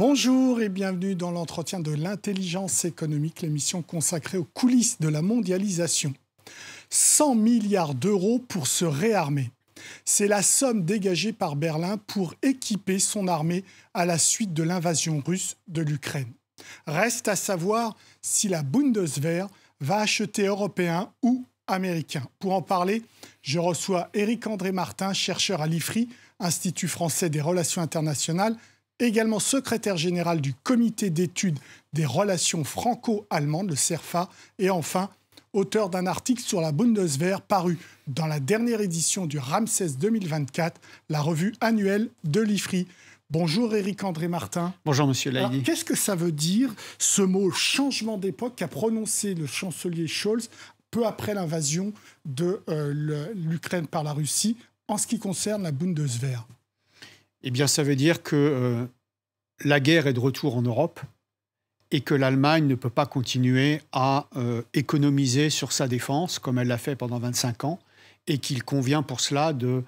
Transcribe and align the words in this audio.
Bonjour 0.00 0.62
et 0.62 0.70
bienvenue 0.70 1.14
dans 1.14 1.30
l'entretien 1.30 1.78
de 1.78 1.90
l'intelligence 1.90 2.86
économique, 2.86 3.42
l'émission 3.42 3.82
consacrée 3.82 4.38
aux 4.38 4.48
coulisses 4.54 4.98
de 4.98 5.08
la 5.08 5.20
mondialisation. 5.20 6.14
100 6.88 7.34
milliards 7.34 7.94
d'euros 7.94 8.38
pour 8.38 8.66
se 8.66 8.86
réarmer. 8.86 9.50
C'est 10.06 10.26
la 10.26 10.40
somme 10.40 10.86
dégagée 10.86 11.34
par 11.34 11.54
Berlin 11.54 11.98
pour 11.98 12.32
équiper 12.40 12.98
son 12.98 13.28
armée 13.28 13.62
à 13.92 14.06
la 14.06 14.16
suite 14.16 14.54
de 14.54 14.62
l'invasion 14.62 15.22
russe 15.22 15.58
de 15.68 15.82
l'Ukraine. 15.82 16.32
Reste 16.86 17.28
à 17.28 17.36
savoir 17.36 17.94
si 18.22 18.48
la 18.48 18.62
Bundeswehr 18.62 19.48
va 19.80 19.98
acheter 19.98 20.46
européen 20.46 21.12
ou 21.22 21.44
américain. 21.66 22.22
Pour 22.38 22.54
en 22.54 22.62
parler, 22.62 23.02
je 23.42 23.58
reçois 23.58 24.08
Éric-André 24.14 24.72
Martin, 24.72 25.12
chercheur 25.12 25.60
à 25.60 25.66
l'IFRI, 25.66 26.08
Institut 26.42 26.88
français 26.88 27.28
des 27.28 27.42
relations 27.42 27.82
internationales, 27.82 28.56
également 29.00 29.40
secrétaire 29.40 29.96
général 29.96 30.40
du 30.40 30.54
comité 30.54 31.10
d'études 31.10 31.58
des 31.92 32.06
relations 32.06 32.64
franco-allemandes, 32.64 33.70
le 33.70 33.76
CERFA, 33.76 34.28
et 34.58 34.70
enfin 34.70 35.10
auteur 35.52 35.90
d'un 35.90 36.06
article 36.06 36.42
sur 36.42 36.60
la 36.60 36.70
Bundeswehr 36.70 37.40
paru 37.42 37.78
dans 38.06 38.26
la 38.26 38.38
dernière 38.38 38.80
édition 38.80 39.26
du 39.26 39.38
Ramsès 39.38 39.88
2024, 39.98 40.80
la 41.08 41.20
revue 41.20 41.54
annuelle 41.60 42.08
de 42.24 42.40
l'IFRI. 42.40 42.86
Bonjour 43.30 43.74
Éric-André 43.74 44.28
Martin. 44.28 44.74
Bonjour 44.84 45.06
Monsieur 45.06 45.30
Laïdi. 45.30 45.62
Qu'est-ce 45.62 45.84
que 45.84 45.96
ça 45.96 46.14
veut 46.14 46.32
dire 46.32 46.74
ce 46.98 47.22
mot 47.22 47.50
changement 47.50 48.18
d'époque 48.18 48.54
qu'a 48.56 48.68
prononcé 48.68 49.34
le 49.34 49.46
chancelier 49.46 50.08
Scholz 50.08 50.50
peu 50.90 51.06
après 51.06 51.34
l'invasion 51.34 51.92
de 52.24 52.62
euh, 52.68 53.32
l'Ukraine 53.34 53.86
par 53.86 54.02
la 54.02 54.12
Russie 54.12 54.56
en 54.88 54.98
ce 54.98 55.06
qui 55.06 55.20
concerne 55.20 55.62
la 55.62 55.70
Bundeswehr? 55.70 56.46
Eh 57.42 57.50
bien, 57.50 57.66
ça 57.66 57.82
veut 57.82 57.96
dire 57.96 58.22
que 58.22 58.36
euh, 58.36 58.86
la 59.64 59.80
guerre 59.80 60.06
est 60.06 60.12
de 60.12 60.20
retour 60.20 60.56
en 60.56 60.62
Europe 60.62 61.00
et 61.90 62.02
que 62.02 62.14
l'Allemagne 62.14 62.66
ne 62.66 62.74
peut 62.74 62.90
pas 62.90 63.06
continuer 63.06 63.80
à 63.92 64.28
euh, 64.36 64.62
économiser 64.74 65.50
sur 65.50 65.72
sa 65.72 65.88
défense 65.88 66.38
comme 66.38 66.58
elle 66.58 66.68
l'a 66.68 66.78
fait 66.78 66.96
pendant 66.96 67.18
25 67.18 67.64
ans 67.64 67.78
et 68.26 68.38
qu'il 68.38 68.62
convient 68.62 69.02
pour 69.02 69.20
cela 69.20 69.52
de 69.52 69.82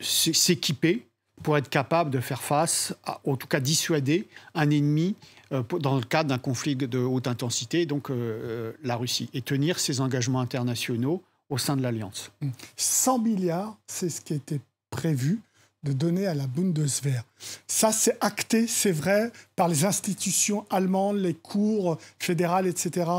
s'équiper 0.00 1.06
pour 1.42 1.56
être 1.56 1.68
capable 1.68 2.10
de 2.10 2.20
faire 2.20 2.42
face, 2.42 2.94
en 3.24 3.36
tout 3.36 3.46
cas 3.46 3.60
dissuader 3.60 4.28
un 4.54 4.70
ennemi 4.70 5.14
euh, 5.52 5.62
dans 5.80 5.96
le 5.96 6.02
cadre 6.02 6.30
d'un 6.30 6.38
conflit 6.38 6.76
de 6.76 6.98
haute 6.98 7.26
intensité, 7.26 7.86
donc 7.86 8.10
euh, 8.10 8.14
euh, 8.14 8.72
la 8.82 8.96
Russie, 8.96 9.28
et 9.34 9.42
tenir 9.42 9.78
ses 9.78 10.00
engagements 10.00 10.40
internationaux 10.40 11.22
au 11.48 11.58
sein 11.58 11.76
de 11.76 11.82
l'Alliance. 11.82 12.32
100 12.76 13.20
milliards, 13.20 13.76
c'est 13.86 14.08
ce 14.08 14.20
qui 14.20 14.34
était 14.34 14.60
prévu 14.90 15.40
de 15.86 15.92
donner 15.92 16.26
à 16.26 16.34
la 16.34 16.46
Bundeswehr. 16.46 17.22
Ça, 17.66 17.92
c'est 17.92 18.16
acté, 18.20 18.66
c'est 18.66 18.92
vrai, 18.92 19.30
par 19.54 19.68
les 19.68 19.84
institutions 19.84 20.66
allemandes, 20.68 21.18
les 21.18 21.34
cours 21.34 21.98
fédérales, 22.18 22.66
etc. 22.66 23.10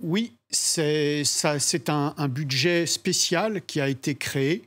Oui, 0.00 0.32
c'est 0.50 1.24
un, 1.88 2.14
un, 2.16 2.28
budget 2.28 2.86
spécial 2.86 3.62
qui 3.62 3.80
a 3.80 3.88
été 3.88 4.14
créé 4.14 4.62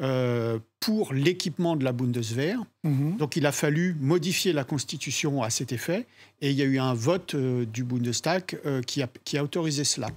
euh, 0.00 0.60
pour 0.78 1.12
l'équipement 1.12 1.74
de 1.74 1.82
la 1.82 1.90
Bundeswehr. 1.90 2.62
Mhm. 2.84 3.16
Donc 3.16 3.34
il 3.34 3.44
a 3.46 3.52
fallu 3.52 3.96
modifier 4.00 4.52
la 4.52 4.62
Constitution 4.62 5.42
à 5.42 5.50
cet 5.50 5.72
effet 5.72 6.06
et 6.40 6.50
il 6.50 6.56
y 6.56 6.62
a 6.62 6.66
eu 6.66 6.78
un 6.78 6.94
vote 6.94 7.34
euh, 7.34 7.66
du 7.66 7.82
Bundestag 7.82 8.60
euh, 8.64 8.80
qui, 8.80 9.02
a, 9.02 9.08
qui, 9.24 9.36
a, 9.36 9.42
autorisé 9.42 9.82
cela. 9.82 10.08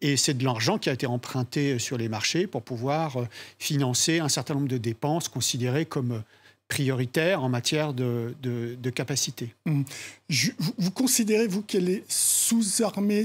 Et 0.00 0.16
c'est 0.16 0.34
de 0.34 0.44
l'argent 0.44 0.78
qui 0.78 0.88
a 0.88 0.92
été 0.92 1.06
emprunté 1.06 1.80
sur 1.80 1.98
les 1.98 2.08
marchés 2.08 2.46
pour 2.46 2.62
pouvoir 2.62 3.26
financer 3.58 4.20
un 4.20 4.28
certain 4.28 4.54
nombre 4.54 4.68
de 4.68 4.78
dépenses 4.78 5.28
considérées 5.28 5.86
comme 5.86 6.22
prioritaires 6.68 7.42
en 7.42 7.48
matière 7.48 7.92
de, 7.92 8.36
de, 8.40 8.90
capacité. 8.90 9.52
Mhm. 9.66 9.84
vous, 10.30 10.72
vous, 10.78 10.90
considérez, 10.92 11.48
vous, 11.48 11.62
qu'elle 11.62 11.88
est 11.88 12.04
sous-armée, 12.08 13.24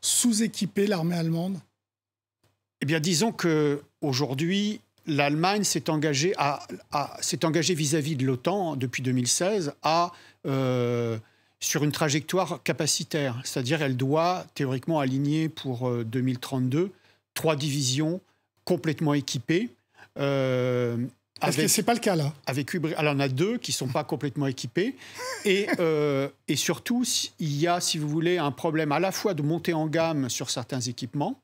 sous-équipée, 0.00 0.88
l'armée 0.88 1.14
allemande? 1.14 1.60
Eh 2.80 2.86
bien, 2.86 3.00
disons 3.00 3.32
qu'aujourd'hui, 3.32 4.80
l'Allemagne 5.06 5.64
s'est 5.64 5.90
engagée, 5.90 6.34
vis-à-vis 7.74 8.16
de 8.16 8.24
l'OTAN 8.24 8.76
depuis 8.76 9.02
2016 9.02 9.74
à, 9.82 10.12
euh, 10.46 11.18
sur 11.60 11.84
une 11.84 11.92
trajectoire 11.92 12.62
capacitaire. 12.62 13.40
C'est-à-dire 13.44 13.82
elle 13.82 13.96
doit 13.96 14.46
théoriquement 14.54 15.00
aligner 15.00 15.48
pour 15.48 15.90
2032 15.90 16.78
euh, 16.78 16.88
trois 17.34 17.56
divisions 17.56 18.20
complètement 18.64 19.14
équipées. 19.14 19.70
Euh, 20.18 20.96
Est-ce 21.42 21.56
que 21.56 21.68
ce 21.68 21.80
n'est 21.80 21.84
pas 21.84 21.94
le 21.94 22.00
cas 22.00 22.16
là? 22.16 22.32
avec, 22.46 22.74
Alors 22.96 23.14
on 23.16 23.20
a 23.20 23.28
deux 23.28 23.58
qui 23.58 23.72
ne 23.72 23.74
sont 23.74 23.88
pas 23.88 24.04
complètement 24.04 24.46
équipées. 24.46 24.96
Et, 25.44 25.66
euh, 25.78 26.28
et 26.48 26.56
surtout, 26.56 27.04
il 27.38 27.56
y 27.56 27.66
a, 27.66 27.80
si 27.80 27.98
vous 27.98 28.08
voulez, 28.08 28.38
un 28.38 28.52
problème 28.52 28.92
à 28.92 29.00
la 29.00 29.12
fois 29.12 29.34
de 29.34 29.42
montée 29.42 29.74
en 29.74 29.86
gamme 29.86 30.30
sur 30.30 30.50
certains 30.50 30.80
équipements 30.80 31.40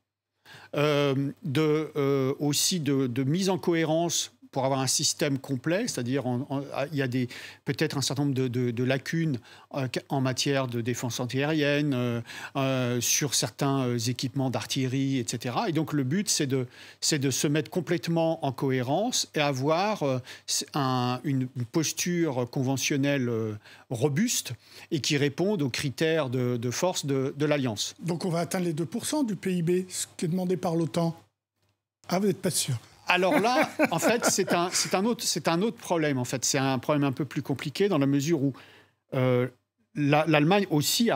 euh, 0.75 1.31
de, 1.43 1.91
euh, 1.95 2.33
aussi 2.39 2.79
de, 2.79 3.23
mise 3.23 3.49
en 3.49 3.57
cohérence 3.57 4.31
pour 4.51 4.65
avoir 4.65 4.81
un 4.81 4.87
système 4.87 5.39
complet, 5.39 5.87
c'est-à-dire 5.87 6.23
il 6.91 6.97
y 6.97 7.01
a 7.01 7.07
peut-être 7.65 7.97
un 7.97 8.01
certain 8.01 8.25
nombre 8.25 8.35
de, 8.35 8.83
lacunes 8.83 9.39
euh, 9.75 9.87
en 10.09 10.21
matière 10.21 10.67
de 10.67 10.81
défense 10.81 11.19
antiaérienne, 11.19 12.21
sur 12.99 13.33
certains 13.33 13.97
équipements 13.97 14.49
d'artillerie, 14.49 15.19
etc. 15.19 15.55
Et 15.67 15.71
donc 15.71 15.93
le 15.93 16.03
but, 16.03 16.29
c'est 16.29 16.47
de, 16.47 16.67
de 17.11 17.31
se 17.31 17.47
mettre 17.47 17.69
complètement 17.69 18.45
en 18.45 18.51
cohérence 18.51 19.29
et 19.35 19.39
avoir 19.39 20.03
une, 21.23 21.47
posture 21.71 22.49
conventionnelle 22.49 23.29
robuste 23.89 24.53
et 24.91 24.99
qui 24.99 25.17
réponde 25.17 25.61
aux 25.61 25.69
critères 25.69 26.29
de, 26.29 26.71
force 26.71 27.05
de, 27.05 27.45
l'Alliance. 27.45 27.95
Donc 27.99 28.25
on 28.25 28.29
va 28.29 28.39
atteindre 28.39 28.65
les 28.65 28.73
2% 28.73 29.25
du 29.25 29.35
PIB, 29.35 29.85
ce 29.89 30.05
qui 30.17 30.25
est 30.25 30.27
demandé 30.27 30.57
par 30.57 30.75
l'OTAN. 30.75 31.15
Ah, 32.09 32.19
vous 32.19 32.27
n'êtes 32.27 32.41
pas 32.41 32.51
sûr 32.51 32.75
alors 33.11 33.39
là, 33.39 33.69
en 33.91 33.99
fait, 33.99 34.25
c'est 34.25 34.53
un, 34.53 35.05
autre, 35.05 35.77
problème. 35.77 36.17
En 36.17 36.23
fait, 36.23 36.45
c'est 36.45 36.57
un 36.57 36.79
problème 36.79 37.03
un 37.03 37.11
peu 37.11 37.25
plus 37.25 37.41
compliqué 37.41 37.89
dans 37.89 37.97
la 37.97 38.05
mesure 38.05 38.41
où 38.41 38.53
euh, 39.13 39.47
l'Allemagne 39.95 40.65
aussi 40.69 41.09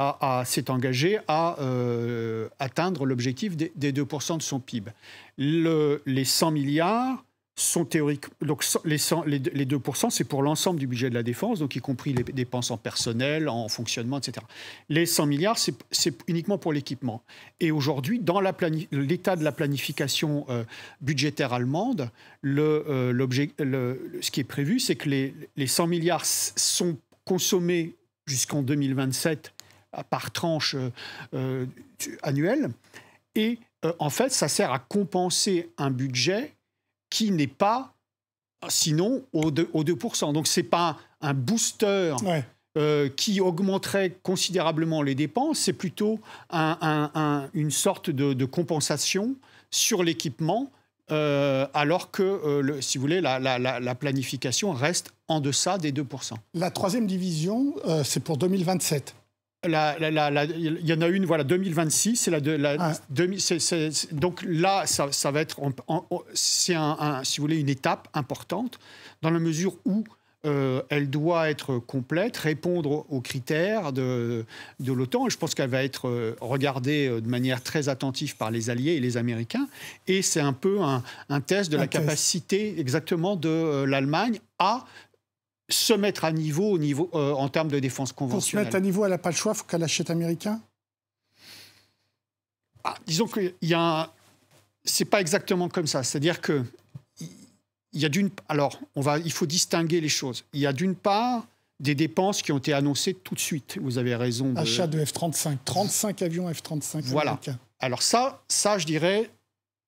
s'est 0.43 0.69
engagée 0.69 1.19
à 1.27 1.57
euh, 1.59 2.49
atteindre 2.59 3.05
l'objectif 3.05 3.55
des, 3.55 3.71
des, 3.75 3.93
2% 3.93 4.37
de 4.37 4.41
son 4.41 4.59
PIB. 4.59 4.91
Le, 5.37 6.01
les 6.05 6.25
100 6.25 6.51
milliards 6.51 7.23
sont 7.55 7.85
théoriques. 7.85 8.25
Donc 8.41 8.65
les, 8.83 8.97
les, 9.25 9.65
2%, 9.65 10.09
c'est 10.09 10.25
pour 10.25 10.43
l'ensemble 10.43 10.79
du 10.79 10.87
budget 10.87 11.09
de 11.09 11.15
la 11.15 11.23
défense, 11.23 11.59
donc 11.59 11.75
y 11.75 11.79
compris 11.79 12.13
les 12.13 12.23
dépenses 12.23 12.69
en 12.69 12.77
personnel, 12.77 13.47
en 13.47 13.69
fonctionnement, 13.69 14.17
etc. 14.17 14.45
Les 14.89 15.05
100 15.05 15.25
milliards, 15.25 15.57
c'est 15.57 16.23
uniquement 16.27 16.57
pour 16.57 16.73
l'équipement. 16.73 17.23
Et 17.61 17.71
aujourd'hui, 17.71 18.19
dans 18.19 18.41
l'état 18.41 19.35
de 19.37 19.43
la 19.43 19.51
planification 19.53 20.45
euh, 20.49 20.65
budgétaire 20.99 21.53
allemande, 21.53 22.09
le, 22.41 22.85
euh, 22.89 23.95
ce 24.21 24.31
qui 24.31 24.41
est 24.41 24.45
prévu, 24.45 24.79
c'est 24.79 24.97
que 24.97 25.09
les, 25.09 25.33
les 25.55 25.67
100 25.67 25.87
milliards 25.87 26.25
sont 26.25 26.97
consommés 27.23 27.95
jusqu'en 28.25 28.63
2027 28.63 29.53
par 30.09 30.31
tranche 30.31 30.75
euh, 31.33 31.65
annuelle. 32.21 32.71
Et 33.35 33.59
en 33.99 34.09
fait, 34.09 34.31
ça 34.31 34.47
sert 34.47 34.73
à 34.73 34.79
compenser 34.79 35.69
un 35.77 35.91
budget 35.91 36.54
qui 37.15 37.31
n'est 37.31 37.47
pas, 37.47 37.93
sinon, 38.67 39.23
au 39.31 39.49
2%. 39.49 40.33
Donc, 40.33 40.47
ce 40.47 40.59
n'est 40.59 40.67
pas 40.67 40.97
un 41.21 41.33
booster 41.33 42.13
euh, 42.77 43.07
qui 43.07 43.39
augmenterait 43.39 44.17
considérablement 44.21 45.01
les 45.01 45.15
dépenses, 45.15 45.59
c'est 45.59 45.71
plutôt 45.71 46.19
une 46.51 47.71
sorte 47.71 48.09
de, 48.09 48.45
compensation 48.45 49.35
sur 49.71 50.03
l'équipement. 50.03 50.69
Euh, 51.11 51.67
alors 51.73 52.11
que, 52.11 52.23
euh, 52.23 52.81
si 52.81 52.97
vous 52.97 53.03
voulez, 53.03 53.21
la, 53.21 53.39
la, 53.39 53.95
planification 53.95 54.73
reste 54.73 55.13
en 55.29 55.39
deçà 55.39 55.77
des 55.77 55.93
2%. 55.93 56.33
La 56.53 56.69
troisième 56.69 57.07
division, 57.07 57.75
c'est 58.03 58.21
pour 58.21 58.37
2027 58.37 59.15
il 59.65 60.87
y 60.87 60.93
en 60.93 61.01
a 61.01 61.07
une, 61.07 61.25
voilà, 61.25 61.43
2026, 61.43 62.15
c'est 62.15 62.31
la, 62.31 62.39
la 62.39 62.93
donc 64.11 64.43
là, 64.47 64.85
ça, 64.85 65.31
va 65.31 65.41
être, 65.41 65.59
c'est 66.33 66.75
un, 66.75 67.21
si 67.23 67.39
vous 67.39 67.43
voulez, 67.43 67.59
une 67.59 67.69
étape 67.69 68.07
importante 68.13 68.79
dans 69.21 69.29
la 69.29 69.39
mesure 69.39 69.77
où 69.85 70.03
euh, 70.45 70.81
elle 70.89 71.09
doit 71.09 71.49
être 71.49 71.79
complète, 71.79 72.37
répondre 72.37 73.05
aux 73.09 73.21
critères 73.21 73.91
de, 73.91 74.45
de 74.79 74.93
l'OTAN. 74.93 75.27
Je 75.29 75.37
pense 75.37 75.55
qu'elle 75.55 75.69
va 75.69 75.83
être 75.83 76.07
euh, 76.07 76.35
regardée 76.39 77.07
euh, 77.07 77.19
de 77.19 77.27
manière 77.27 77.63
très 77.63 77.89
attentive 77.89 78.37
par 78.37 78.51
les 78.51 78.69
Alliés 78.69 78.93
et 78.93 78.99
les 78.99 79.17
Américains. 79.17 79.67
Et 80.07 80.21
c'est 80.21 80.41
un 80.41 80.53
peu 80.53 80.81
un, 80.81 81.41
test 81.41 81.71
de 81.71 81.77
la 81.77 81.87
capacité 81.87 82.79
exactement 82.79 83.35
de 83.35 83.83
l'Allemagne 83.85 84.39
à 84.59 84.85
se 85.69 85.93
mettre 85.93 86.25
à 86.25 86.31
niveau, 86.31 86.71
au 86.71 86.77
niveau 86.77 87.09
euh, 87.13 87.33
en 87.33 87.49
termes 87.49 87.69
de 87.69 87.79
défense 87.79 88.11
conventionnelle. 88.11 88.65
Pour 88.65 88.71
se 88.71 88.75
mettre 88.75 88.75
à 88.75 88.79
niveau, 88.79 89.05
elle 89.05 89.11
n'a 89.11 89.17
pas 89.17 89.31
le 89.31 89.35
choix, 89.35 89.53
il 89.53 89.57
faut 89.57 89.65
qu'elle 89.65 89.83
achète 89.83 90.09
américain? 90.09 90.61
Ah, 92.83 92.95
Disons 93.07 93.27
qu'il 93.27 93.53
y 93.61 93.73
a 93.73 94.11
C'est 94.83 95.05
pas 95.05 95.21
exactement 95.21 95.69
comme 95.69 95.87
ça. 95.87 96.03
C'est-à-dire 96.03 96.41
que 96.41 96.63
il 97.93 98.01
y 98.01 98.05
a 98.05 98.09
d'une... 98.09 98.29
Alors, 98.49 98.79
on 98.95 99.01
va... 99.01 99.19
il 99.19 99.31
faut 99.31 99.45
distinguer 99.45 100.01
les 100.01 100.09
choses. 100.09 100.43
Il 100.51 100.59
y 100.59 100.67
a 100.67 100.73
d'une 100.73 100.95
part 100.95 101.47
des 101.79 101.95
dépenses 101.95 102.41
qui 102.41 102.51
ont 102.51 102.57
été 102.57 102.73
annoncées 102.73 103.13
tout 103.13 103.35
de 103.35 103.39
suite. 103.39 103.77
Vous 103.81 103.97
avez 103.97 104.15
raison. 104.15 104.51
De... 104.51 104.59
Achat 104.59 104.87
de 104.87 105.03
F-35, 105.03 105.57
35 105.63 106.21
avions 106.21 106.51
F-35 106.51 107.03
Voilà. 107.05 107.39
Alors 107.79 108.01
ça, 108.01 108.43
ça, 108.47 108.77
je 108.77 108.85
dirais, 108.85 109.29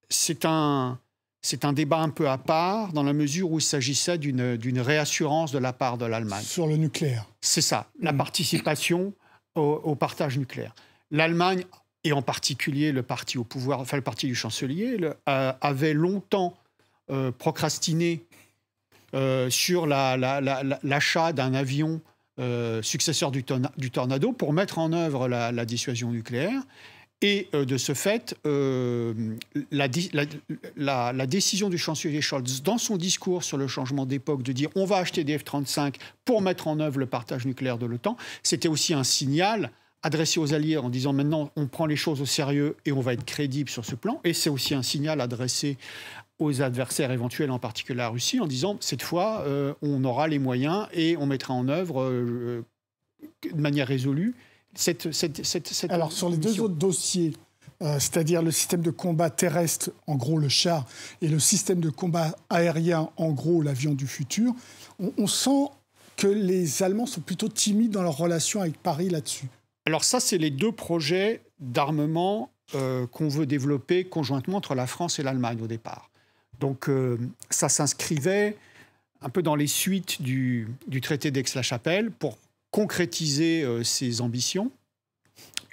c'est 0.09 0.45
un, 0.45 0.99
c'est 1.41 1.65
un 1.65 1.73
débat 1.73 1.99
un 1.99 2.09
peu 2.09 2.29
à 2.29 2.37
part 2.37 2.93
dans 2.93 3.03
la 3.03 3.13
mesure 3.13 3.51
où 3.51 3.59
il 3.59 3.63
s'agissait 3.63 4.17
d'une 4.17 4.79
réassurance 4.79 5.51
de 5.51 5.59
la 5.59 5.73
part 5.73 5.97
de 5.97 6.05
l'Allemagne. 6.05 6.43
Sur 6.43 6.67
le 6.67 6.77
nucléaire. 6.77 7.25
C'est 7.41 7.61
ça, 7.61 7.87
la 7.99 8.11
mm. 8.11 8.17
participation 8.17 9.13
au, 9.55 9.95
partage 9.95 10.37
nucléaire. 10.37 10.75
L'Allemagne, 11.09 11.63
et 12.03 12.11
en 12.11 12.21
particulier 12.21 12.91
le 12.91 13.01
parti 13.01 13.37
au 13.37 13.43
pouvoir, 13.43 13.79
enfin 13.79 13.97
le 13.97 14.03
parti 14.03 14.27
du 14.27 14.35
chancelier, 14.35 14.99
euh, 15.27 15.53
avait 15.61 15.93
longtemps 15.93 16.55
euh, 17.09 17.31
procrastiné 17.31 18.23
euh, 19.15 19.49
sur 19.49 19.87
l'achat 19.87 21.33
d'un 21.33 21.53
avion 21.53 22.01
successeur 22.83 23.31
du, 23.31 23.43
Tornado 23.43 24.31
pour 24.31 24.53
mettre 24.53 24.77
en 24.77 24.93
œuvre 24.93 25.27
la 25.27 25.65
dissuasion 25.65 26.11
nucléaire. 26.11 26.61
Et 27.21 27.47
euh, 27.55 27.65
de 27.65 27.77
ce 27.77 27.93
fait, 27.93 28.35
euh, 28.45 29.35
la, 29.71 29.87
décision 31.25 31.69
du 31.69 31.77
chancelier 31.79 32.21
Scholz, 32.21 32.61
dans 32.61 32.77
son 32.77 32.95
discours 32.95 33.43
sur 33.43 33.57
le 33.57 33.67
changement 33.67 34.05
d'époque, 34.05 34.43
de 34.43 34.51
dire 34.51 34.69
on 34.75 34.85
va 34.85 34.97
acheter 34.97 35.23
des 35.23 35.37
F-35 35.37 35.95
pour 36.25 36.43
mettre 36.43 36.67
en 36.67 36.79
œuvre 36.79 36.99
le 36.99 37.07
partage 37.07 37.47
nucléaire 37.47 37.79
de 37.79 37.87
l'OTAN, 37.87 38.17
c'était 38.43 38.67
aussi 38.67 38.93
un 38.93 39.03
signal 39.03 39.71
adressé 40.03 40.39
aux 40.39 40.53
alliés 40.53 40.77
en 40.77 40.89
disant 40.89 41.11
maintenant 41.11 41.49
on 41.55 41.65
prend 41.65 41.87
les 41.87 41.95
choses 41.95 42.21
au 42.21 42.25
sérieux 42.25 42.75
et 42.85 42.91
on 42.91 43.01
va 43.01 43.13
être 43.13 43.25
crédible 43.25 43.69
sur 43.69 43.83
ce 43.83 43.95
plan. 43.95 44.21
Et 44.23 44.33
c'est 44.33 44.51
aussi 44.51 44.75
un 44.75 44.83
signal 44.83 45.19
adressé 45.19 45.77
aux 46.37 46.61
adversaires 46.61 47.11
éventuels, 47.11 47.49
en 47.49 47.57
particulier 47.57 47.97
la 47.97 48.09
Russie, 48.09 48.39
en 48.39 48.45
disant 48.45 48.77
cette 48.79 49.01
fois 49.01 49.41
euh, 49.47 49.73
on 49.81 50.03
aura 50.03 50.27
les 50.27 50.37
moyens 50.37 50.87
et 50.93 51.17
on 51.17 51.25
mettra 51.25 51.55
en 51.55 51.67
œuvre 51.67 52.11
de 52.11 53.59
manière 53.59 53.87
résolue 53.87 54.35
alors, 55.89 56.11
sur 56.11 56.29
les 56.29 56.37
deux 56.37 56.61
autres 56.61 56.75
dossiers, 56.75 57.33
euh, 57.81 57.99
c'est-à-dire 57.99 58.41
le 58.41 58.51
système 58.51 58.81
de 58.81 58.91
combat 58.91 59.29
terrestre, 59.29 59.91
en 60.07 60.15
gros 60.15 60.39
le 60.39 60.49
char, 60.49 60.85
et 61.21 61.27
le 61.27 61.39
système 61.39 61.79
de 61.79 61.89
combat 61.89 62.35
aérien, 62.49 63.09
en 63.17 63.31
gros 63.31 63.61
l'avion 63.61 63.93
du 63.93 64.07
futur, 64.07 64.53
on, 64.99 65.27
sent 65.27 65.69
que 66.15 66.27
les 66.27 66.81
Allemands 66.81 67.05
sont 67.05 67.21
plutôt 67.21 67.49
timides 67.49 67.91
dans 67.91 68.01
leur 68.01 68.17
relation 68.17 68.61
avec 68.61 68.81
Paris 68.81 69.09
là-dessus. 69.09 69.47
Alors 69.85 70.03
ça, 70.03 70.19
c'est 70.19 70.39
les 70.39 70.49
deux 70.49 70.71
projets 70.71 71.43
d'armement 71.59 72.49
euh, 72.73 73.05
qu'on 73.07 73.27
veut 73.27 73.45
développer 73.45 74.05
conjointement 74.05 74.57
entre 74.57 74.73
la 74.73 74.87
France 74.87 75.19
et 75.19 75.23
l'Allemagne 75.23 75.61
au 75.61 75.67
départ. 75.67 76.09
Donc 76.59 76.89
euh, 76.89 77.17
ça 77.51 77.69
s'inscrivait 77.69 78.57
un 79.21 79.29
peu 79.29 79.43
dans 79.43 79.55
les 79.55 79.67
suites 79.67 80.21
du, 80.21 80.67
du 80.87 81.01
traité 81.01 81.29
d'Aix-la-Chapelle 81.29 82.11
pour 82.11 82.37
concrétiser 82.77 83.63
euh, 83.63 83.83
ses 83.83 84.21
ambitions, 84.21 84.71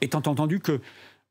étant 0.00 0.22
entendu 0.24 0.58
que 0.58 0.80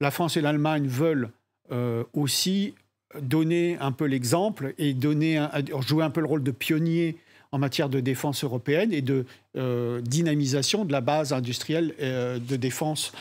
la 0.01 0.11
France 0.11 0.37
et 0.37 0.41
l'Allemagne 0.41 0.85
veulent 0.85 1.31
euh, 1.71 2.03
aussi 2.13 2.75
donner 3.19 3.77
un 3.79 3.91
peu 3.91 4.05
l'exemple 4.05 4.75
et 4.77 4.93
donner 4.93 5.43
jouer 5.87 6.03
un 6.03 6.11
peu 6.11 6.21
le 6.21 6.27
rôle 6.27 6.43
de 6.43 6.51
pionnier 6.51 7.17
en 7.51 7.57
matière 7.57 7.89
de 7.89 8.01
défense 8.01 8.43
européenne 8.43 8.93
et 8.93 9.01
de 9.01 9.25
euh, 9.57 9.99
dynamisation 10.01 10.85
de 10.85 10.91
la 10.91 11.01
base 11.01 11.33
industrielle 11.33 11.95
de 11.99 12.55
défense 12.55 13.11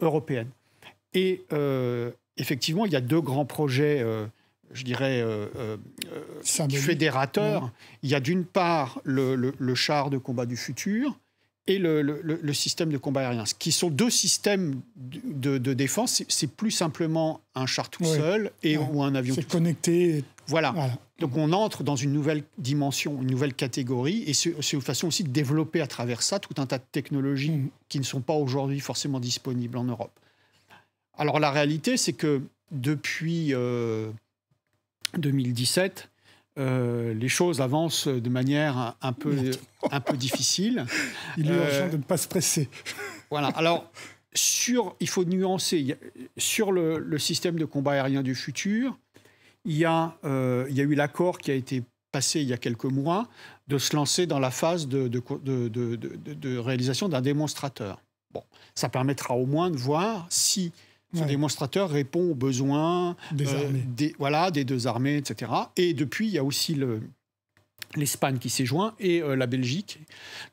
européenne. 0.00 0.48
Et 1.14 1.42
effectivement, 2.36 2.84
il 2.84 2.92
y 2.92 2.96
a 2.96 3.00
deux 3.00 3.20
grands 3.20 3.44
projets, 3.44 4.04
je 4.72 4.84
dirais, 4.84 5.24
fédérateurs. 6.42 7.70
Il 8.02 8.10
y 8.10 8.14
a 8.14 8.20
d'une 8.20 8.44
part 8.44 9.00
le, 9.04 9.74
char 9.74 10.10
de 10.10 10.18
combat 10.18 10.46
du 10.46 10.56
futur, 10.56 11.18
et 11.68 11.78
le, 11.78 12.52
système 12.52 12.90
de 12.90 12.98
combat 12.98 13.20
aérien, 13.20 13.44
qui 13.58 13.72
sont 13.72 13.90
deux 13.90 14.10
systèmes 14.10 14.80
de, 14.96 15.58
défense. 15.58 16.22
C'est 16.28 16.50
plus 16.50 16.72
simplement 16.72 17.40
un 17.54 17.66
char 17.66 17.88
tout 17.88 18.04
seul 18.04 18.50
et, 18.62 18.76
ou 18.76 19.02
un 19.02 19.14
avion. 19.14 19.34
C'est 19.34 19.48
connecté. 19.48 20.24
Voilà. 20.48 20.74
Donc 21.18 21.36
on 21.36 21.52
entre 21.52 21.84
dans 21.84 21.94
une 21.94 22.12
nouvelle 22.12 22.42
dimension, 22.58 23.22
une 23.22 23.30
nouvelle 23.30 23.54
catégorie, 23.54 24.24
et 24.26 24.34
c'est 24.34 24.72
une 24.72 24.80
façon 24.80 25.06
aussi 25.06 25.22
de 25.22 25.30
développer 25.30 25.80
à 25.80 25.86
travers 25.86 26.22
ça 26.22 26.40
tout 26.40 26.60
un 26.60 26.66
tas 26.66 26.78
de 26.78 26.84
technologies 26.90 27.52
mm. 27.52 27.68
qui 27.88 28.00
ne 28.00 28.04
sont 28.04 28.20
pas 28.20 28.34
aujourd'hui 28.34 28.80
forcément 28.80 29.20
disponibles 29.20 29.78
en 29.78 29.84
Europe. 29.84 30.18
Alors 31.16 31.38
la 31.38 31.52
réalité, 31.52 31.96
c'est 31.96 32.14
que 32.14 32.42
depuis 32.72 33.54
2017, 35.16 36.08
euh, 36.58 37.12
euh, 37.12 37.14
les 37.14 37.28
choses 37.28 37.60
avancent 37.60 38.08
de 38.08 38.28
manière 38.28 38.96
un 39.00 39.12
peu, 39.12 39.50
un 39.90 40.00
peu 40.00 40.16
difficile. 40.16 40.86
Il 41.36 41.50
est 41.50 41.54
urgent 41.54 41.88
de 41.88 41.96
ne 41.96 42.02
pas 42.02 42.16
se 42.16 42.28
presser. 42.28 42.68
Voilà. 43.30 43.48
Alors, 43.48 43.90
sur, 44.34 44.96
il 45.00 45.08
faut 45.08 45.24
nuancer. 45.24 45.96
Sur 46.36 46.72
le, 46.72 47.18
système 47.18 47.58
de 47.58 47.64
combat 47.64 47.92
aérien 47.92 48.22
du 48.22 48.34
futur, 48.34 48.98
il 49.64 49.76
y 49.76 49.84
a, 49.84 50.16
euh, 50.24 50.66
il 50.70 50.76
y 50.76 50.80
a 50.80 50.84
eu 50.84 50.94
l'accord 50.94 51.38
qui 51.38 51.50
a 51.50 51.54
été 51.54 51.82
passé 52.10 52.40
il 52.40 52.48
y 52.48 52.52
a 52.52 52.58
quelques 52.58 52.84
mois 52.84 53.28
de 53.68 53.78
se 53.78 53.94
lancer 53.94 54.26
dans 54.26 54.38
la 54.38 54.50
phase 54.50 54.88
de, 54.88 55.08
de, 55.08 55.22
de, 55.38 55.96
de 55.96 56.58
réalisation 56.58 57.08
d'un 57.08 57.20
démonstrateur. 57.20 58.00
Bon, 58.32 58.42
ça 58.74 58.88
permettra 58.88 59.34
au 59.34 59.46
moins 59.46 59.70
de 59.70 59.76
voir 59.76 60.26
si 60.30 60.72
ce 61.14 61.24
démonstrateur 61.24 61.90
répond 61.90 62.30
aux 62.30 62.34
besoins 62.34 63.16
euh, 63.38 63.70
des, 63.86 64.14
voilà, 64.18 64.50
des 64.50 64.64
deux 64.64 64.86
armées, 64.86 65.16
etc. 65.16 65.50
Et 65.76 65.94
depuis, 65.94 66.26
il 66.26 66.32
y 66.32 66.38
a 66.38 66.44
aussi 66.44 66.78
l'Espagne 67.94 68.38
qui 68.38 68.48
s'est 68.48 68.64
joint 68.64 68.94
et 68.98 69.22
euh, 69.22 69.36
la 69.36 69.46
Belgique. 69.46 70.00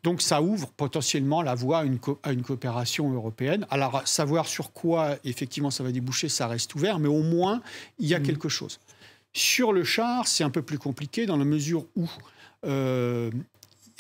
Donc 0.04 0.22
ça 0.22 0.42
ouvre 0.42 0.70
potentiellement 0.72 1.42
la 1.42 1.56
voie 1.56 1.80
à 1.80 1.84
une, 1.86 2.00
à 2.24 2.34
une, 2.34 2.42
coopération 2.42 3.12
européenne. 3.14 3.66
Alors 3.70 4.06
savoir 4.06 4.48
sur 4.48 4.74
quoi 4.74 5.16
effectivement 5.24 5.72
ça 5.72 5.84
va 5.84 5.92
déboucher, 5.92 6.28
ça 6.28 6.48
reste 6.48 6.76
ouvert, 6.76 7.00
mais 7.00 7.08
au 7.08 7.24
moins 7.24 7.62
il 7.98 8.08
y 8.08 8.14
a 8.14 8.20
mmh. 8.20 8.24
quelque 8.24 8.50
chose. 8.50 8.80
Sur 9.32 9.72
le 9.72 9.84
char, 9.84 10.28
c'est 10.28 10.44
un 10.44 10.50
peu 10.50 10.62
plus 10.62 10.80
compliqué 10.80 11.26
dans 11.26 11.38
la 11.38 11.46
mesure 11.46 11.86
où 11.96 12.10
euh, 12.66 13.32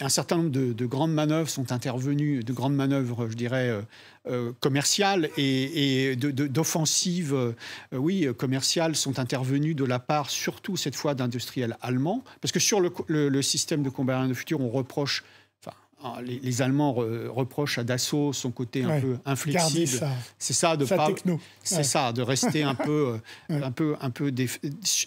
un 0.01 0.09
certain 0.09 0.37
nombre 0.37 0.49
de, 0.49 0.85
grandes 0.85 1.13
manœuvres 1.13 1.49
sont 1.49 1.71
intervenues, 1.71 2.43
de 2.43 2.53
grandes 2.53 2.75
manœuvres, 2.75 3.29
je 3.29 3.35
dirais, 3.35 3.69
euh, 3.69 3.81
euh, 4.27 4.51
commerciales 4.59 5.29
et, 5.37 6.15
d'offensives, 6.15 7.33
euh, 7.33 7.53
oui, 7.91 8.27
commerciales 8.37 8.95
sont 8.95 9.19
intervenues 9.19 9.75
de 9.75 9.83
la 9.83 9.99
part, 9.99 10.29
surtout 10.29 10.77
cette 10.77 10.95
fois, 10.95 11.15
d'industriels 11.15 11.77
allemands. 11.81 12.23
Parce 12.41 12.51
que 12.51 12.59
sur 12.59 12.79
le, 12.79 13.41
système 13.41 13.83
de 13.83 13.89
combat 13.89 14.27
de 14.27 14.33
futur, 14.33 14.61
on 14.61 14.69
reproche 14.69 15.23
ah, 16.01 16.19
les, 16.23 16.61
Allemands 16.61 16.93
reprochent 16.93 17.77
à 17.77 17.83
Dassault 17.83 18.31
son 18.33 18.51
côté 18.51 18.83
un 18.83 19.01
peu 19.01 19.17
inflexible. 19.25 20.07
C'est 20.37 20.53
ça 20.53 20.77
de 20.77 20.85
pas, 20.85 21.09
c'est 21.63 21.83
ça 21.83 22.13
de 22.13 22.21
rester 22.21 22.63
un 22.63 22.75
peu, 22.89 23.19
euh, 23.49 23.61
un 23.61 23.71
peu, 23.71 23.95
un 23.99 24.09
peu 24.09 24.31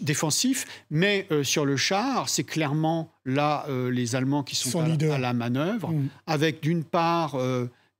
défensif. 0.00 0.66
Mais 0.90 1.26
euh, 1.30 1.42
sur 1.44 1.64
le 1.64 1.76
char, 1.76 2.28
c'est 2.28 2.44
clairement 2.44 3.10
là 3.24 3.64
euh, 3.68 3.90
les 3.90 4.14
Allemands 4.14 4.42
qui 4.42 4.56
sont, 4.56 4.80
à, 4.80 5.18
la 5.18 5.32
manœuvre, 5.32 5.90
mm. 5.90 6.08
avec 6.26 6.62
d'une 6.62 6.84
part 6.84 7.38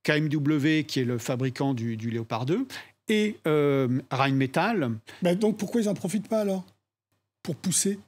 KMW 0.03 0.83
qui 0.87 0.99
est 0.99 1.05
le 1.05 1.17
fabricant 1.17 1.73
du, 1.73 1.97
du 1.97 2.09
Léopard 2.09 2.45
2 2.45 2.67
et 3.09 3.37
Rheinmetall. 4.11 4.91
Mais 5.21 5.35
donc 5.35 5.57
pourquoi 5.57 5.81
ils 5.81 5.89
en 5.89 5.93
profitent 5.93 6.27
pas 6.27 6.41
alors? 6.41 6.63
Pour 7.41 7.55
pousser? 7.55 7.99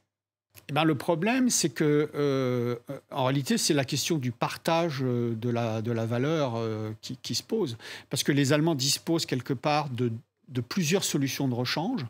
Eh 0.67 0.73
ben, 0.73 0.83
le 0.83 0.95
problème, 0.95 1.49
c'est 1.49 1.69
que, 1.69 2.09
euh, 2.15 2.75
en 3.11 3.25
réalité, 3.25 3.57
c'est 3.57 3.73
la 3.73 3.85
question 3.85 4.17
du 4.17 4.31
partage 4.31 4.99
euh, 5.03 5.35
de 5.35 5.49
la, 5.49 5.83
de 5.83 5.91
la 5.91 6.07
valeur 6.07 6.53
euh, 6.55 6.91
qui, 7.01 7.35
se 7.35 7.43
pose. 7.43 7.77
Parce 8.09 8.23
que 8.23 8.31
les 8.31 8.51
Allemands 8.51 8.73
disposent 8.73 9.27
quelque 9.27 9.53
part 9.53 9.89
de, 9.89 10.11
de 10.47 10.61
plusieurs 10.61 11.03
solutions 11.03 11.47
de 11.47 11.53
rechange 11.53 12.05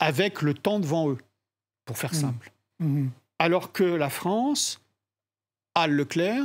avec 0.00 0.42
le 0.42 0.54
temps 0.54 0.80
devant 0.80 1.10
eux, 1.10 1.18
pour 1.84 1.96
faire 1.96 2.10
mmh. 2.10 2.16
simple. 2.16 2.52
Mmh. 2.80 3.08
Alors 3.38 3.70
que 3.70 3.84
la 3.84 4.10
France 4.10 4.80
a 5.76 5.86
Leclerc, 5.86 6.42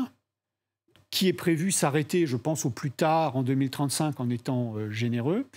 qui 1.09 1.27
est 1.27 1.33
prévu 1.33 1.71
s'arrêter, 1.71 2.27
je 2.27 2.37
pense, 2.37 2.65
au 2.65 2.69
plus 2.69 2.91
tard 2.91 3.35
en 3.35 3.41
2035 3.41 4.19
en 4.19 4.29
étant 4.29 4.75
généreux, 4.91 5.47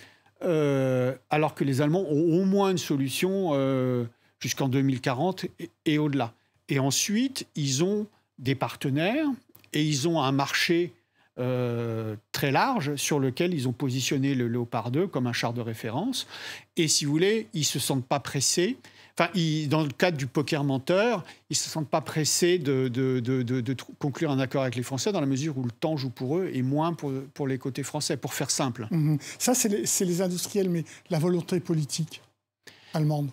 alors 0.41 1.53
que 1.53 1.63
les 1.63 1.81
Allemands 1.81 2.05
ont 2.09 2.41
au 2.41 2.45
moins 2.45 2.71
une 2.71 2.79
solution 2.79 3.53
jusqu'en 4.39 4.69
2040 4.69 5.45
et, 5.85 5.97
au-delà. 5.97 6.33
Et 6.69 6.79
ensuite, 6.79 7.47
ils 7.55 7.83
ont 7.83 8.07
des 8.37 8.55
partenaires 8.55 9.27
et 9.73 9.83
ils 9.83 10.07
ont 10.07 10.21
un 10.21 10.31
marché 10.31 10.93
euh, 11.39 12.15
très 12.31 12.51
large 12.51 12.95
sur 12.95 13.19
lequel 13.19 13.53
ils 13.53 13.67
ont 13.67 13.71
positionné 13.71 14.35
le 14.35 14.47
Léopard 14.47 14.91
2 14.91 15.07
comme 15.07 15.27
un 15.27 15.33
char 15.33 15.53
de 15.53 15.61
référence. 15.61 16.27
Et 16.75 16.87
si 16.87 17.05
vous 17.05 17.11
voulez, 17.11 17.47
ils 17.53 17.59
ne 17.59 17.65
se 17.65 17.79
sentent 17.79 18.05
pas 18.05 18.19
pressés. 18.19 18.77
Enfin, 19.17 19.31
dans 19.67 19.83
le 19.83 19.89
cadre 19.89 20.17
du 20.17 20.27
poker 20.27 20.63
menteur, 20.63 21.25
ils 21.49 21.53
ne 21.53 21.57
se 21.57 21.69
sentent 21.69 21.89
pas 21.89 21.99
pressés 21.99 22.57
de, 22.57 23.75
conclure 23.99 24.31
un 24.31 24.39
accord 24.39 24.61
avec 24.61 24.75
les 24.75 24.83
Français 24.83 25.11
dans 25.11 25.19
la 25.19 25.25
mesure 25.25 25.57
où 25.57 25.63
le 25.63 25.71
temps 25.71 25.97
joue 25.97 26.09
pour 26.09 26.37
eux 26.37 26.49
et 26.53 26.61
moins 26.61 26.93
pour, 26.93 27.47
les 27.47 27.57
côtés 27.57 27.83
français, 27.83 28.15
pour 28.15 28.33
faire 28.33 28.49
simple. 28.49 28.87
Mmh 28.91 29.17
ça, 29.37 29.53
c'est 29.53 30.05
les 30.05 30.21
industriels, 30.21 30.69
mais 30.69 30.85
la 31.09 31.19
volonté 31.19 31.59
politique 31.59 32.21
allemande 32.93 33.29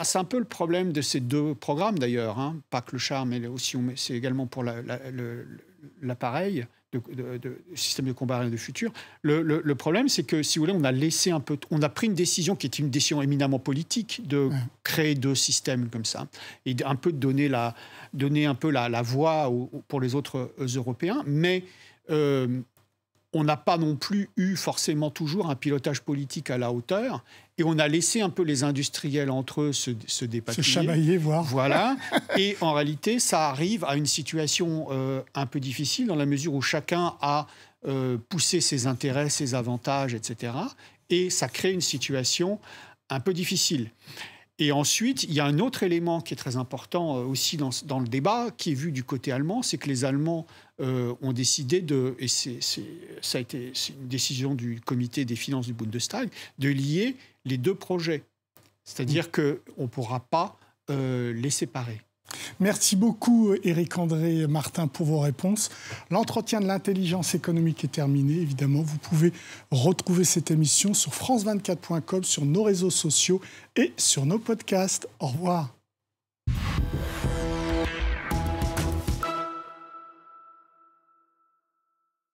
ah, 0.00 0.04
c'est 0.04 0.16
un 0.16 0.24
peu 0.24 0.38
le 0.38 0.46
problème 0.46 0.92
de 0.92 1.02
ces 1.02 1.20
deux 1.20 1.54
programmes 1.54 1.98
d'ailleurs, 1.98 2.38
hein. 2.38 2.56
pas 2.70 2.80
que 2.80 2.92
le 2.92 2.98
char, 2.98 3.26
mais 3.26 3.46
aussi 3.46 3.76
c'est 3.96 4.14
également 4.14 4.46
pour 4.46 4.64
l'appareil 6.00 6.66
de, 6.92 7.58
système 7.74 8.06
de 8.06 8.12
combat 8.12 8.48
de 8.48 8.56
futur. 8.56 8.94
Le, 9.20 9.74
problème, 9.74 10.08
c'est 10.08 10.22
que, 10.22 10.42
si 10.42 10.58
vous 10.58 10.64
voulez, 10.64 10.76
on 10.76 10.84
a 10.84 10.90
laissé 10.90 11.32
un 11.32 11.40
peu, 11.40 11.58
on 11.70 11.82
a 11.82 11.90
pris 11.90 12.06
une 12.06 12.14
décision 12.14 12.56
qui 12.56 12.66
est 12.66 12.78
une 12.78 12.88
décision 12.88 13.20
éminemment 13.20 13.58
politique 13.58 14.26
de 14.26 14.48
créer 14.84 15.14
deux 15.14 15.34
systèmes 15.34 15.90
comme 15.90 16.06
ça 16.06 16.28
et 16.64 16.74
un 16.86 16.96
peu 16.96 17.12
de 17.12 17.18
donner 17.18 17.48
la, 17.48 17.74
donner 18.14 18.46
un 18.46 18.54
peu 18.54 18.70
la, 18.70 18.88
la 18.88 19.02
voie 19.02 19.52
pour 19.88 20.00
les 20.00 20.14
autres 20.14 20.54
euh, 20.58 20.66
Européens, 20.76 21.22
mais 21.26 21.64
euh, 22.08 22.62
on 23.32 23.44
n'a 23.44 23.56
pas 23.56 23.78
non 23.78 23.96
plus 23.96 24.28
eu 24.36 24.56
forcément 24.56 25.10
toujours 25.10 25.50
un 25.50 25.54
pilotage 25.54 26.00
politique 26.00 26.50
à 26.50 26.58
la 26.58 26.72
hauteur 26.72 27.22
et 27.60 27.62
on 27.62 27.78
a 27.78 27.88
laissé 27.88 28.22
un 28.22 28.30
peu 28.30 28.42
les 28.42 28.64
industriels 28.64 29.30
entre 29.30 29.60
eux 29.60 29.72
se, 29.74 29.90
se 30.06 30.24
dépatouiller. 30.24 30.66
Se 30.66 30.70
chamailler, 30.70 31.18
voir. 31.18 31.44
Voilà. 31.44 31.94
et 32.38 32.56
en 32.62 32.72
réalité, 32.72 33.18
ça 33.18 33.50
arrive 33.50 33.84
à 33.84 33.96
une 33.96 34.06
situation 34.06 34.86
euh, 34.90 35.20
un 35.34 35.44
peu 35.44 35.60
difficile 35.60 36.06
dans 36.06 36.16
la 36.16 36.24
mesure 36.24 36.54
où 36.54 36.62
chacun 36.62 37.16
a 37.20 37.46
euh, 37.86 38.16
poussé 38.30 38.62
ses 38.62 38.86
intérêts, 38.86 39.28
ses 39.28 39.54
avantages, 39.54 40.14
etc. 40.14 40.54
Et 41.10 41.28
ça 41.28 41.48
crée 41.48 41.70
une 41.70 41.82
situation 41.82 42.58
un 43.10 43.20
peu 43.20 43.34
difficile. 43.34 43.90
Et 44.60 44.72
ensuite, 44.72 45.24
il 45.24 45.32
y 45.32 45.40
a 45.40 45.46
un 45.46 45.58
autre 45.58 45.82
élément 45.84 46.20
qui 46.20 46.34
est 46.34 46.36
très 46.36 46.56
important 46.56 47.16
euh, 47.16 47.24
aussi 47.24 47.56
dans, 47.56 47.98
le 47.98 48.06
débat, 48.06 48.48
qui 48.58 48.72
est 48.72 48.74
vu 48.74 48.92
du 48.92 49.02
côté 49.02 49.32
allemand, 49.32 49.62
c'est 49.62 49.78
que 49.78 49.88
les 49.88 50.04
Allemands 50.04 50.46
euh, 50.80 51.14
ont 51.22 51.32
décidé 51.32 51.80
de, 51.80 52.14
et 52.18 52.28
c'est, 52.28 52.60
ça 53.22 53.38
a 53.38 53.40
été 53.40 53.72
une 53.88 54.08
décision 54.08 54.54
du 54.54 54.78
comité 54.82 55.24
des 55.24 55.34
finances 55.34 55.64
du 55.64 55.72
Bundestag, 55.72 56.28
de 56.58 56.68
lier 56.68 57.16
les 57.46 57.56
deux 57.56 57.74
projets. 57.74 58.22
C'est-à-dire 58.84 59.28
mmh. 59.28 59.56
qu'on 59.74 59.82
ne 59.84 59.88
pourra 59.88 60.20
pas 60.20 60.58
euh, 60.90 61.32
les 61.32 61.50
séparer. 61.50 62.02
Merci 62.60 62.94
beaucoup, 62.94 63.54
Éric 63.64 63.96
André 63.96 64.46
Martin, 64.46 64.86
pour 64.86 65.06
vos 65.06 65.20
réponses. 65.20 65.70
L'entretien 66.10 66.60
de 66.60 66.66
l'intelligence 66.66 67.34
économique 67.34 67.84
est 67.84 67.92
terminé. 67.92 68.34
Évidemment, 68.34 68.82
vous 68.82 68.98
pouvez 68.98 69.32
retrouver 69.70 70.24
cette 70.24 70.50
émission 70.50 70.92
sur 70.92 71.12
France24.com, 71.12 72.22
sur 72.22 72.44
nos 72.44 72.62
réseaux 72.62 72.90
sociaux 72.90 73.40
et 73.76 73.94
sur 73.96 74.26
nos 74.26 74.38
podcasts. 74.38 75.08
Au 75.20 75.28
revoir. 75.28 75.79